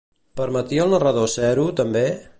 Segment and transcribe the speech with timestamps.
[0.39, 2.05] Permetia al narrador ser-ho, també?